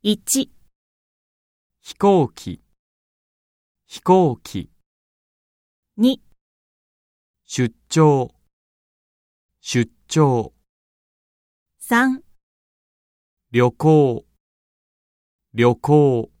[0.00, 0.48] 1、
[1.82, 2.62] 飛行機、
[3.88, 4.70] 飛行機、
[5.98, 6.20] 2、
[7.44, 8.32] 出張、
[9.60, 10.52] 出張、
[11.80, 12.22] 3
[13.50, 14.24] 旅行、
[15.52, 16.37] 旅行。